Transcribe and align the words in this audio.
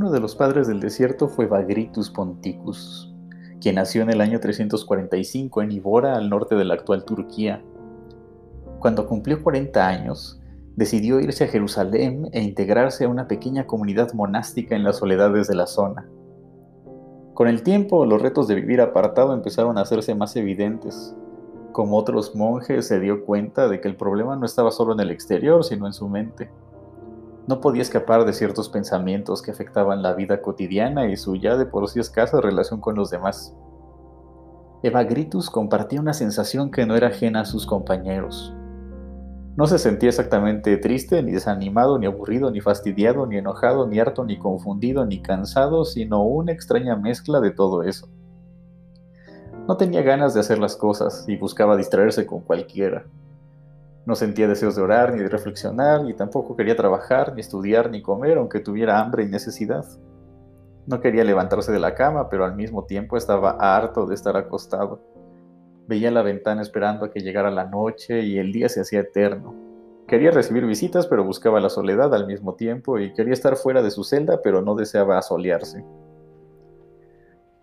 Uno 0.00 0.10
de 0.10 0.20
los 0.20 0.34
padres 0.34 0.66
del 0.66 0.80
desierto 0.80 1.28
fue 1.28 1.44
Bagritus 1.44 2.08
Ponticus, 2.08 3.14
quien 3.60 3.74
nació 3.74 4.00
en 4.00 4.08
el 4.08 4.22
año 4.22 4.40
345 4.40 5.60
en 5.60 5.72
Ibora, 5.72 6.16
al 6.16 6.30
norte 6.30 6.54
de 6.54 6.64
la 6.64 6.72
actual 6.72 7.04
Turquía. 7.04 7.62
Cuando 8.78 9.06
cumplió 9.06 9.42
40 9.42 9.86
años, 9.86 10.40
decidió 10.74 11.20
irse 11.20 11.44
a 11.44 11.48
Jerusalén 11.48 12.30
e 12.32 12.42
integrarse 12.42 13.04
a 13.04 13.10
una 13.10 13.28
pequeña 13.28 13.66
comunidad 13.66 14.14
monástica 14.14 14.74
en 14.74 14.84
las 14.84 14.96
soledades 14.96 15.48
de 15.48 15.54
la 15.54 15.66
zona. 15.66 16.08
Con 17.34 17.46
el 17.48 17.62
tiempo, 17.62 18.06
los 18.06 18.22
retos 18.22 18.48
de 18.48 18.54
vivir 18.54 18.80
apartado 18.80 19.34
empezaron 19.34 19.76
a 19.76 19.82
hacerse 19.82 20.14
más 20.14 20.34
evidentes. 20.34 21.14
Como 21.72 21.98
otros 21.98 22.34
monjes, 22.34 22.86
se 22.86 23.00
dio 23.00 23.26
cuenta 23.26 23.68
de 23.68 23.82
que 23.82 23.88
el 23.88 23.96
problema 23.96 24.34
no 24.34 24.46
estaba 24.46 24.70
solo 24.70 24.94
en 24.94 25.00
el 25.00 25.10
exterior, 25.10 25.62
sino 25.62 25.86
en 25.86 25.92
su 25.92 26.08
mente. 26.08 26.48
No 27.46 27.60
podía 27.60 27.82
escapar 27.82 28.24
de 28.24 28.32
ciertos 28.32 28.68
pensamientos 28.68 29.42
que 29.42 29.50
afectaban 29.50 30.02
la 30.02 30.14
vida 30.14 30.40
cotidiana 30.42 31.10
y 31.10 31.16
su 31.16 31.36
ya 31.36 31.56
de 31.56 31.66
por 31.66 31.88
sí 31.88 32.00
escasa 32.00 32.40
relación 32.40 32.80
con 32.80 32.94
los 32.94 33.10
demás. 33.10 33.54
Evagritus 34.82 35.50
compartía 35.50 36.00
una 36.00 36.14
sensación 36.14 36.70
que 36.70 36.86
no 36.86 36.96
era 36.96 37.08
ajena 37.08 37.40
a 37.40 37.44
sus 37.44 37.66
compañeros. 37.66 38.54
No 39.56 39.66
se 39.66 39.78
sentía 39.78 40.08
exactamente 40.08 40.76
triste, 40.78 41.22
ni 41.22 41.32
desanimado, 41.32 41.98
ni 41.98 42.06
aburrido, 42.06 42.50
ni 42.50 42.60
fastidiado, 42.60 43.26
ni 43.26 43.36
enojado, 43.36 43.86
ni 43.86 43.98
harto, 43.98 44.24
ni 44.24 44.38
confundido, 44.38 45.04
ni 45.04 45.20
cansado, 45.20 45.84
sino 45.84 46.22
una 46.22 46.52
extraña 46.52 46.96
mezcla 46.96 47.40
de 47.40 47.50
todo 47.50 47.82
eso. 47.82 48.08
No 49.68 49.76
tenía 49.76 50.02
ganas 50.02 50.34
de 50.34 50.40
hacer 50.40 50.58
las 50.58 50.76
cosas 50.76 51.24
y 51.28 51.36
buscaba 51.36 51.76
distraerse 51.76 52.26
con 52.26 52.40
cualquiera. 52.40 53.04
No 54.06 54.14
sentía 54.14 54.48
deseos 54.48 54.76
de 54.76 54.82
orar, 54.82 55.12
ni 55.12 55.20
de 55.20 55.28
reflexionar, 55.28 56.02
ni 56.02 56.14
tampoco 56.14 56.56
quería 56.56 56.76
trabajar, 56.76 57.34
ni 57.34 57.40
estudiar, 57.40 57.90
ni 57.90 58.02
comer, 58.02 58.38
aunque 58.38 58.60
tuviera 58.60 58.98
hambre 58.98 59.24
y 59.24 59.28
necesidad. 59.28 59.84
No 60.86 61.00
quería 61.00 61.24
levantarse 61.24 61.70
de 61.70 61.78
la 61.78 61.94
cama, 61.94 62.28
pero 62.28 62.44
al 62.44 62.56
mismo 62.56 62.84
tiempo 62.84 63.16
estaba 63.16 63.50
harto 63.50 64.06
de 64.06 64.14
estar 64.14 64.36
acostado. 64.36 65.00
Veía 65.86 66.10
la 66.10 66.22
ventana 66.22 66.62
esperando 66.62 67.04
a 67.04 67.10
que 67.10 67.20
llegara 67.20 67.50
la 67.50 67.64
noche 67.64 68.22
y 68.22 68.38
el 68.38 68.52
día 68.52 68.68
se 68.68 68.80
hacía 68.80 69.00
eterno. 69.00 69.54
Quería 70.08 70.30
recibir 70.30 70.66
visitas, 70.66 71.06
pero 71.06 71.22
buscaba 71.22 71.60
la 71.60 71.68
soledad 71.68 72.12
al 72.14 72.26
mismo 72.26 72.54
tiempo 72.54 72.98
y 72.98 73.12
quería 73.12 73.32
estar 73.32 73.56
fuera 73.56 73.82
de 73.82 73.90
su 73.90 74.02
celda, 74.02 74.40
pero 74.42 74.62
no 74.62 74.74
deseaba 74.74 75.18
asolearse. 75.18 75.84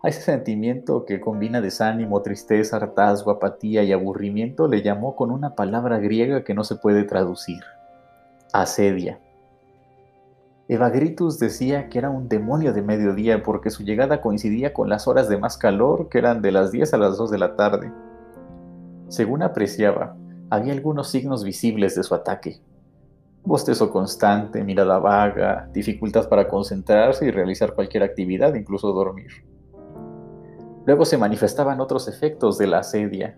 A 0.00 0.08
ese 0.08 0.20
sentimiento 0.20 1.04
que 1.04 1.20
combina 1.20 1.60
desánimo, 1.60 2.22
tristeza, 2.22 2.76
hartazgo, 2.76 3.32
apatía 3.32 3.82
y 3.82 3.92
aburrimiento 3.92 4.68
le 4.68 4.82
llamó 4.82 5.16
con 5.16 5.32
una 5.32 5.56
palabra 5.56 5.98
griega 5.98 6.44
que 6.44 6.54
no 6.54 6.62
se 6.62 6.76
puede 6.76 7.02
traducir. 7.02 7.64
Asedia. 8.52 9.18
Evagritus 10.68 11.40
decía 11.40 11.88
que 11.88 11.98
era 11.98 12.10
un 12.10 12.28
demonio 12.28 12.72
de 12.72 12.82
mediodía 12.82 13.42
porque 13.42 13.70
su 13.70 13.82
llegada 13.82 14.20
coincidía 14.20 14.72
con 14.72 14.88
las 14.88 15.08
horas 15.08 15.28
de 15.28 15.38
más 15.38 15.58
calor 15.58 16.08
que 16.08 16.18
eran 16.18 16.42
de 16.42 16.52
las 16.52 16.70
10 16.70 16.94
a 16.94 16.98
las 16.98 17.16
2 17.16 17.32
de 17.32 17.38
la 17.38 17.56
tarde. 17.56 17.90
Según 19.08 19.42
apreciaba, 19.42 20.14
había 20.48 20.74
algunos 20.74 21.08
signos 21.08 21.42
visibles 21.42 21.96
de 21.96 22.04
su 22.04 22.14
ataque. 22.14 22.60
Bostezo 23.42 23.90
constante, 23.90 24.62
mirada 24.62 24.98
vaga, 25.00 25.68
dificultad 25.72 26.28
para 26.28 26.46
concentrarse 26.46 27.26
y 27.26 27.30
realizar 27.32 27.74
cualquier 27.74 28.04
actividad, 28.04 28.54
incluso 28.54 28.92
dormir. 28.92 29.47
Luego 30.88 31.04
se 31.04 31.18
manifestaban 31.18 31.82
otros 31.82 32.08
efectos 32.08 32.56
de 32.56 32.66
la 32.66 32.78
asedia, 32.78 33.36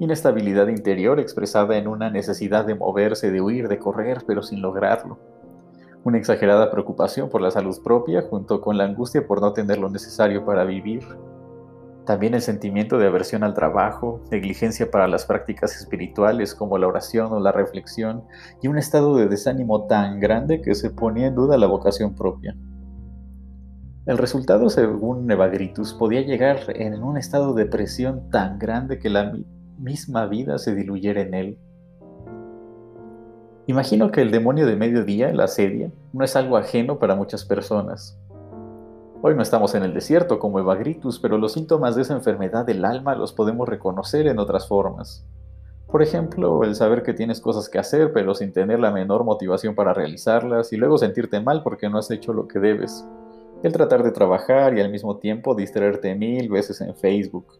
inestabilidad 0.00 0.66
interior 0.66 1.20
expresada 1.20 1.76
en 1.76 1.86
una 1.86 2.10
necesidad 2.10 2.64
de 2.64 2.74
moverse, 2.74 3.30
de 3.30 3.40
huir, 3.40 3.68
de 3.68 3.78
correr, 3.78 4.24
pero 4.26 4.42
sin 4.42 4.60
lograrlo. 4.60 5.16
Una 6.02 6.18
exagerada 6.18 6.72
preocupación 6.72 7.30
por 7.30 7.40
la 7.40 7.52
salud 7.52 7.80
propia 7.84 8.22
junto 8.22 8.60
con 8.60 8.76
la 8.76 8.82
angustia 8.82 9.24
por 9.28 9.40
no 9.40 9.52
tener 9.52 9.78
lo 9.78 9.90
necesario 9.90 10.44
para 10.44 10.64
vivir. 10.64 11.04
También 12.04 12.34
el 12.34 12.42
sentimiento 12.42 12.98
de 12.98 13.06
aversión 13.06 13.44
al 13.44 13.54
trabajo, 13.54 14.20
negligencia 14.32 14.90
para 14.90 15.06
las 15.06 15.24
prácticas 15.24 15.76
espirituales 15.76 16.52
como 16.52 16.78
la 16.78 16.88
oración 16.88 17.32
o 17.32 17.38
la 17.38 17.52
reflexión 17.52 18.24
y 18.60 18.66
un 18.66 18.76
estado 18.76 19.14
de 19.14 19.28
desánimo 19.28 19.86
tan 19.86 20.18
grande 20.18 20.60
que 20.60 20.74
se 20.74 20.90
ponía 20.90 21.28
en 21.28 21.36
duda 21.36 21.58
la 21.58 21.68
vocación 21.68 22.16
propia. 22.16 22.56
El 24.08 24.16
resultado, 24.16 24.70
según 24.70 25.30
Evagritus, 25.30 25.92
podía 25.92 26.22
llegar 26.22 26.60
en 26.68 27.02
un 27.02 27.18
estado 27.18 27.52
de 27.52 27.66
presión 27.66 28.30
tan 28.30 28.58
grande 28.58 28.98
que 28.98 29.10
la 29.10 29.34
misma 29.76 30.24
vida 30.24 30.56
se 30.56 30.74
diluyera 30.74 31.20
en 31.20 31.34
él. 31.34 31.58
Imagino 33.66 34.10
que 34.10 34.22
el 34.22 34.30
demonio 34.30 34.66
de 34.66 34.76
mediodía, 34.76 35.30
la 35.34 35.44
asedia, 35.44 35.92
no 36.14 36.24
es 36.24 36.36
algo 36.36 36.56
ajeno 36.56 36.98
para 36.98 37.16
muchas 37.16 37.44
personas. 37.44 38.18
Hoy 39.20 39.34
no 39.34 39.42
estamos 39.42 39.74
en 39.74 39.82
el 39.82 39.92
desierto 39.92 40.38
como 40.38 40.58
Evagritus, 40.58 41.20
pero 41.20 41.36
los 41.36 41.52
síntomas 41.52 41.94
de 41.94 42.00
esa 42.00 42.14
enfermedad 42.14 42.64
del 42.64 42.86
alma 42.86 43.14
los 43.14 43.34
podemos 43.34 43.68
reconocer 43.68 44.26
en 44.26 44.38
otras 44.38 44.66
formas. 44.68 45.26
Por 45.86 46.02
ejemplo, 46.02 46.64
el 46.64 46.76
saber 46.76 47.02
que 47.02 47.12
tienes 47.12 47.42
cosas 47.42 47.68
que 47.68 47.78
hacer, 47.78 48.14
pero 48.14 48.34
sin 48.34 48.54
tener 48.54 48.80
la 48.80 48.90
menor 48.90 49.24
motivación 49.24 49.74
para 49.74 49.92
realizarlas, 49.92 50.72
y 50.72 50.78
luego 50.78 50.96
sentirte 50.96 51.40
mal 51.40 51.62
porque 51.62 51.90
no 51.90 51.98
has 51.98 52.10
hecho 52.10 52.32
lo 52.32 52.48
que 52.48 52.58
debes 52.58 53.04
el 53.62 53.72
tratar 53.72 54.02
de 54.02 54.12
trabajar 54.12 54.76
y 54.76 54.80
al 54.80 54.90
mismo 54.90 55.18
tiempo 55.18 55.54
distraerte 55.54 56.14
mil 56.14 56.48
veces 56.48 56.80
en 56.80 56.94
Facebook. 56.94 57.58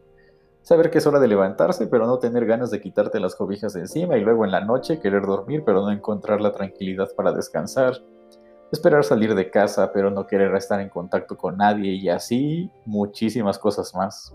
Saber 0.61 0.89
que 0.89 0.99
es 0.99 1.07
hora 1.07 1.19
de 1.19 1.27
levantarse 1.27 1.87
pero 1.87 2.05
no 2.05 2.19
tener 2.19 2.45
ganas 2.45 2.71
de 2.71 2.79
quitarte 2.79 3.19
las 3.19 3.35
cobijas 3.35 3.73
de 3.73 3.81
encima 3.81 4.17
y 4.17 4.21
luego 4.21 4.45
en 4.45 4.51
la 4.51 4.61
noche 4.61 4.99
querer 4.99 5.23
dormir 5.23 5.63
pero 5.65 5.81
no 5.81 5.91
encontrar 5.91 6.41
la 6.41 6.51
tranquilidad 6.51 7.09
para 7.15 7.31
descansar. 7.31 7.93
Esperar 8.71 9.03
salir 9.03 9.35
de 9.35 9.49
casa 9.49 9.91
pero 9.91 10.11
no 10.11 10.27
querer 10.27 10.53
estar 10.55 10.79
en 10.79 10.89
contacto 10.89 11.35
con 11.35 11.57
nadie 11.57 11.93
y 11.93 12.09
así 12.09 12.71
muchísimas 12.85 13.57
cosas 13.57 13.93
más. 13.95 14.33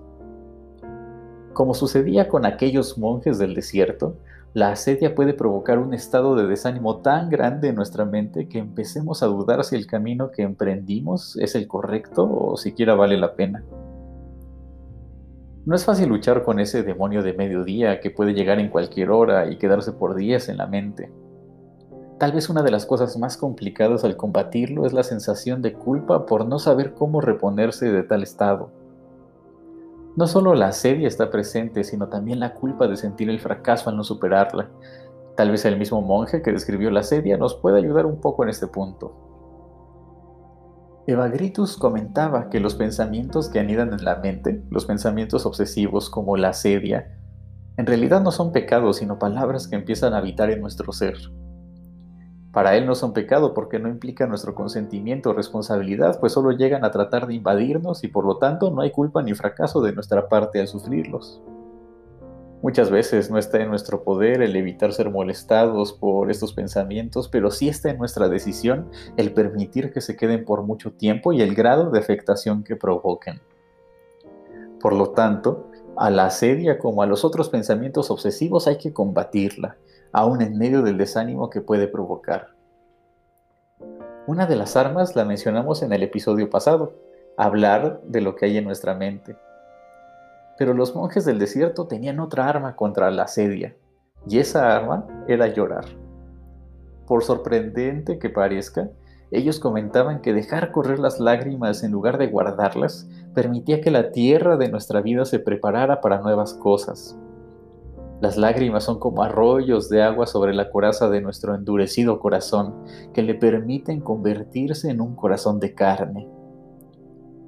Como 1.54 1.72
sucedía 1.72 2.26
con 2.26 2.47
aquellos 2.47 2.98
monjes 2.98 3.38
del 3.38 3.54
desierto, 3.54 4.16
la 4.54 4.72
asedia 4.72 5.15
puede 5.15 5.34
provocar 5.34 5.78
un 5.78 5.94
estado 5.94 6.34
de 6.34 6.48
desánimo 6.48 6.97
tan 6.97 7.31
grande 7.31 7.69
en 7.69 7.76
nuestra 7.76 8.04
mente 8.04 8.48
que 8.48 8.59
empecemos 8.59 9.22
a 9.22 9.26
dudar 9.26 9.62
si 9.62 9.76
el 9.76 9.87
camino 9.87 10.32
que 10.32 10.42
emprendimos 10.42 11.37
es 11.37 11.54
el 11.54 11.69
correcto 11.69 12.28
o 12.28 12.56
siquiera 12.56 12.97
vale 12.97 13.16
la 13.16 13.37
pena. 13.37 13.62
No 15.65 15.76
es 15.76 15.84
fácil 15.84 16.09
luchar 16.09 16.42
con 16.42 16.59
ese 16.59 16.82
demonio 16.82 17.22
de 17.22 17.34
mediodía 17.34 18.00
que 18.00 18.10
puede 18.10 18.34
llegar 18.34 18.59
en 18.59 18.69
cualquier 18.69 19.12
hora 19.12 19.48
y 19.48 19.56
quedarse 19.56 19.92
por 19.92 20.16
días 20.16 20.48
en 20.48 20.56
la 20.56 20.66
mente. 20.66 21.12
Tal 22.19 22.32
vez 22.32 22.48
una 22.48 22.65
de 22.65 22.72
las 22.72 22.84
cosas 22.84 23.16
más 23.16 23.36
complicadas 23.36 24.03
al 24.03 24.16
combatirlo 24.16 24.86
es 24.86 24.92
la 24.92 25.04
sensación 25.04 25.62
de 25.62 25.72
culpa 25.72 26.26
por 26.26 26.47
no 26.47 26.59
saber 26.59 26.94
cómo 26.94 27.21
reponerse 27.21 27.92
de 27.92 28.03
tal 28.03 28.25
estado. 28.25 28.84
No 30.17 30.29
solo 30.29 30.55
la 30.55 30.69
asedia 30.69 31.09
está 31.09 31.31
presente, 31.31 31.83
sino 31.83 32.09
también 32.09 32.39
la 32.39 32.55
culpa 32.55 32.87
de 32.87 32.97
sentir 32.97 33.29
el 33.29 33.41
fracaso 33.41 33.91
al 33.91 33.97
no 33.97 34.05
superarla. 34.05 34.71
Tal 35.37 35.51
vez 35.51 35.65
el 35.65 35.77
mismo 35.77 36.01
monje 36.03 36.41
que 36.41 36.53
describió 36.53 36.91
la 36.91 37.01
asedia 37.01 37.37
nos 37.37 37.57
pueda 37.57 37.79
ayudar 37.79 38.07
un 38.07 38.21
poco 38.21 38.45
en 38.45 38.51
este 38.51 38.69
punto. 38.69 39.13
Evagritus 41.09 41.77
comentaba 41.77 42.49
que 42.49 42.61
los 42.61 42.77
pensamientos 42.77 43.49
que 43.49 43.59
anidan 43.59 43.93
en 43.93 44.05
la 44.05 44.17
mente, 44.17 44.65
los 44.71 44.87
pensamientos 44.87 45.45
obsesivos 45.47 46.09
como 46.09 46.37
la 46.37 46.51
asedia, 46.51 47.19
en 47.77 47.87
realidad 47.87 48.23
no 48.23 48.31
son 48.31 48.53
pecados, 48.53 48.99
sino 48.99 49.19
palabras 49.19 49.67
que 49.67 49.75
empiezan 49.75 50.15
a 50.15 50.19
habitar 50.19 50.49
en 50.51 50.61
nuestro 50.61 50.93
ser. 50.93 51.17
Para 52.54 52.76
él 52.76 52.87
no 52.87 52.94
son 52.94 53.12
pecado 53.12 53.53
porque 53.53 53.81
no 53.81 53.88
implica 53.88 54.28
nuestro 54.28 54.54
consentimiento 54.54 55.31
o 55.31 55.32
responsabilidad, 55.32 56.20
pues 56.20 56.32
solo 56.32 56.53
llegan 56.53 56.84
a 56.84 56.92
tratar 56.92 57.26
de 57.26 57.34
invadirnos 57.34 58.04
y 58.04 58.09
por 58.09 58.25
lo 58.25 58.38
tanto 58.38 58.70
no 58.70 58.81
hay 58.81 58.92
culpa 58.92 59.22
ni 59.22 59.34
fracaso 59.34 59.82
de 59.82 59.92
nuestra 59.92 60.28
parte 60.28 60.60
al 60.60 60.69
sufrirlos. 60.69 61.42
Muchas 62.62 62.91
veces 62.91 63.28
no 63.28 63.38
está 63.38 63.60
en 63.60 63.69
nuestro 63.69 64.04
poder 64.04 64.41
el 64.41 64.54
evitar 64.54 64.92
ser 64.92 65.10
molestados 65.10 65.92
por 65.92 66.31
estos 66.31 66.54
pensamientos, 66.54 67.28
pero 67.28 67.51
sí 67.51 67.68
está 67.68 67.91
en 67.91 67.98
nuestra 67.98 68.28
decisión 68.28 68.89
el 69.16 69.34
permitir 69.34 69.92
que 69.92 70.00
se 70.00 70.16
queden 70.16 70.45
por 70.45 70.62
mucho 70.62 70.92
tiempo 70.92 71.33
y 71.33 71.42
el 71.42 71.57
grado 71.57 71.91
de 71.91 71.98
afectación 71.98 72.62
que 72.62 72.77
provoquen. 72.77 73.41
Por 74.80 74.92
lo 74.95 75.10
tanto, 75.10 75.68
a 75.97 76.09
la 76.09 76.27
asedia 76.27 76.78
como 76.78 77.03
a 77.03 77.07
los 77.07 77.24
otros 77.24 77.48
pensamientos 77.48 78.10
obsesivos 78.10 78.66
hay 78.68 78.78
que 78.78 78.92
combatirla, 78.92 79.77
aún 80.15 80.41
en 80.43 80.57
medio 80.57 80.83
del 80.83 80.97
desánimo 80.97 81.51
que 81.51 81.61
puede 81.61 81.89
provocar. 81.89 82.55
Una 84.28 84.47
de 84.47 84.55
las 84.55 84.77
armas 84.77 85.16
la 85.16 85.25
mencionamos 85.25 85.83
en 85.83 85.93
el 85.93 86.05
episodio 86.05 86.49
pasado, 86.49 86.95
hablar 87.37 88.01
de 88.05 88.21
lo 88.21 88.37
que 88.37 88.47
hay 88.47 88.57
en 88.57 88.65
nuestra 88.65 88.95
mente. 88.95 89.37
Pero 90.57 90.72
los 90.72 90.95
monjes 90.95 91.25
del 91.25 91.41
desierto 91.41 91.89
tenían 91.89 92.21
otra 92.21 92.49
arma 92.49 92.77
contra 92.77 93.11
la 93.11 93.25
asedia, 93.25 93.75
y 94.27 94.39
esa 94.39 94.75
arma 94.75 95.05
era 95.27 95.49
llorar. 95.49 95.84
Por 97.09 97.25
sorprendente 97.25 98.21
que 98.21 98.31
parezca, 98.31 98.89
ellos 99.33 99.59
comentaban 99.59 100.22
que 100.22 100.33
dejar 100.33 100.71
correr 100.71 101.01
las 101.01 101.19
lágrimas 101.19 101.83
en 101.83 101.91
lugar 101.91 102.19
de 102.19 102.28
guardarlas 102.28 103.09
permitía 103.34 103.81
que 103.81 103.91
la 103.91 104.13
tierra 104.13 104.57
de 104.57 104.69
nuestra 104.69 105.01
vida 105.01 105.25
se 105.25 105.41
preparara 105.41 106.01
para 106.01 106.21
nuevas 106.21 106.55
cosas. 106.55 107.19
Las 108.24 108.38
lágrimas 108.38 108.84
son 108.84 108.98
como 108.98 109.22
arroyos 109.22 109.91
de 109.91 110.03
agua 110.03 110.26
sobre 110.26 110.54
la 110.54 110.71
coraza 110.71 111.10
de 111.10 111.21
nuestro 111.21 111.54
endurecido 111.54 112.21
corazón, 112.21 112.74
que 113.12 113.22
le 113.22 113.34
permiten 113.34 114.00
convertirse 114.00 114.88
en 114.88 115.03
un 115.03 115.15
corazón 115.15 115.60
de 115.60 115.74
carne, 115.74 116.26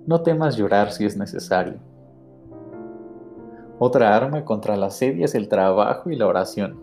No 0.07 0.21
temas 0.21 0.55
llorar 0.55 0.93
si 0.93 1.07
es 1.07 1.17
necesario. 1.17 1.79
Otra 3.79 4.15
arma 4.15 4.45
contra 4.45 4.77
la 4.77 4.91
sedia 4.91 5.25
es 5.25 5.35
el 5.35 5.49
trabajo 5.49 6.11
y 6.11 6.17
la 6.17 6.27
oración. 6.27 6.79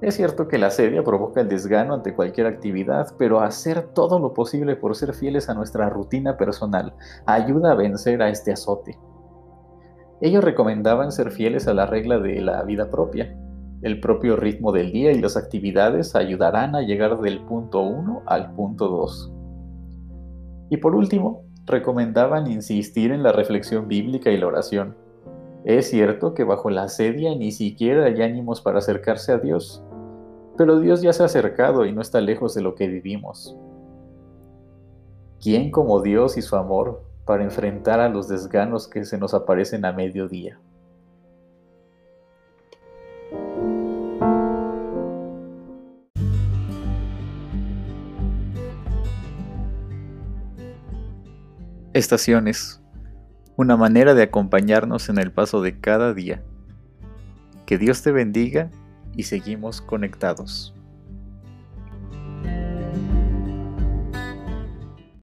Es 0.00 0.16
cierto 0.16 0.48
que 0.48 0.58
la 0.58 0.72
sedia 0.72 1.04
provoca 1.04 1.40
el 1.40 1.48
desgano 1.48 1.94
ante 1.94 2.12
cualquier 2.12 2.48
actividad, 2.48 3.14
pero 3.16 3.40
hacer 3.40 3.82
todo 3.94 4.18
lo 4.18 4.34
posible 4.34 4.74
por 4.74 4.96
ser 4.96 5.14
fieles 5.14 5.48
a 5.48 5.54
nuestra 5.54 5.88
rutina 5.90 6.36
personal 6.36 6.92
ayuda 7.24 7.70
a 7.70 7.76
vencer 7.76 8.20
a 8.20 8.30
este 8.30 8.50
azote. 8.50 8.98
Ellos 10.20 10.42
recomendaban 10.42 11.12
ser 11.12 11.30
fieles 11.30 11.68
a 11.68 11.74
la 11.74 11.86
regla 11.86 12.18
de 12.18 12.40
la 12.40 12.62
vida 12.62 12.90
propia. 12.90 13.36
El 13.82 14.00
propio 14.00 14.36
ritmo 14.36 14.72
del 14.72 14.90
día 14.90 15.12
y 15.12 15.20
las 15.20 15.36
actividades 15.36 16.16
ayudarán 16.16 16.74
a 16.74 16.80
llegar 16.80 17.20
del 17.20 17.40
punto 17.44 17.82
1 17.82 18.22
al 18.26 18.54
punto 18.54 18.88
2. 18.88 19.32
Y 20.70 20.78
por 20.78 20.94
último, 20.94 21.44
recomendaban 21.66 22.50
insistir 22.50 23.12
en 23.12 23.22
la 23.22 23.32
reflexión 23.32 23.88
bíblica 23.88 24.30
y 24.30 24.38
la 24.38 24.46
oración. 24.46 24.96
Es 25.64 25.90
cierto 25.90 26.32
que 26.32 26.44
bajo 26.44 26.70
la 26.70 26.88
sedia 26.88 27.34
ni 27.34 27.52
siquiera 27.52 28.06
hay 28.06 28.22
ánimos 28.22 28.62
para 28.62 28.78
acercarse 28.78 29.32
a 29.32 29.38
Dios, 29.38 29.82
pero 30.56 30.80
Dios 30.80 31.02
ya 31.02 31.12
se 31.12 31.22
ha 31.22 31.26
acercado 31.26 31.84
y 31.84 31.92
no 31.92 32.00
está 32.00 32.20
lejos 32.20 32.54
de 32.54 32.62
lo 32.62 32.74
que 32.74 32.86
vivimos. 32.86 33.56
¿Quién 35.42 35.70
como 35.70 36.00
Dios 36.00 36.38
y 36.38 36.42
su 36.42 36.56
amor 36.56 37.05
para 37.26 37.44
enfrentar 37.44 38.00
a 38.00 38.08
los 38.08 38.28
desganos 38.28 38.88
que 38.88 39.04
se 39.04 39.18
nos 39.18 39.34
aparecen 39.34 39.84
a 39.84 39.92
mediodía? 39.92 40.58
Estaciones 51.92 52.80
una 53.56 53.76
manera 53.76 54.14
de 54.14 54.22
acompañarnos 54.22 55.08
en 55.08 55.18
el 55.18 55.32
paso 55.32 55.62
de 55.62 55.80
cada 55.80 56.12
día. 56.12 56.42
Que 57.64 57.78
Dios 57.78 58.02
te 58.02 58.12
bendiga 58.12 58.70
y 59.16 59.24
seguimos 59.24 59.80
conectados. 59.80 60.74